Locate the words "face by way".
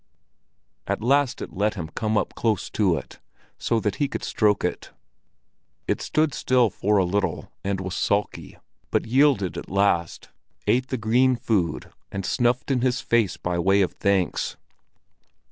12.99-13.83